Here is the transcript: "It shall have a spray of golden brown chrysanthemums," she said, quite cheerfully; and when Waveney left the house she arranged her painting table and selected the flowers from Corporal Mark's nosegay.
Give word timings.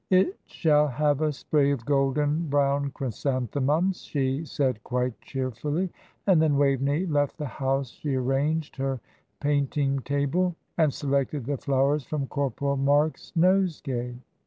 "It 0.09 0.35
shall 0.47 0.87
have 0.87 1.21
a 1.21 1.31
spray 1.31 1.69
of 1.69 1.85
golden 1.85 2.47
brown 2.49 2.89
chrysanthemums," 2.89 4.03
she 4.03 4.43
said, 4.45 4.83
quite 4.83 5.21
cheerfully; 5.21 5.91
and 6.25 6.41
when 6.41 6.57
Waveney 6.57 7.05
left 7.05 7.37
the 7.37 7.45
house 7.45 7.91
she 7.91 8.15
arranged 8.15 8.77
her 8.77 8.99
painting 9.41 9.99
table 9.99 10.55
and 10.75 10.91
selected 10.91 11.45
the 11.45 11.57
flowers 11.57 12.03
from 12.03 12.25
Corporal 12.25 12.77
Mark's 12.77 13.31
nosegay. 13.35 14.15